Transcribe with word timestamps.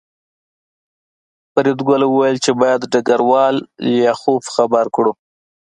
فریدګل 1.51 2.01
وویل 2.07 2.37
چې 2.45 2.51
باید 2.61 2.81
ډګروال 2.91 3.55
لیاخوف 3.85 4.43
خبر 4.55 4.85
کړو 4.95 5.11